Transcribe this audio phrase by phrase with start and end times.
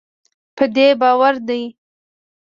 [0.55, 1.63] په دې باور دی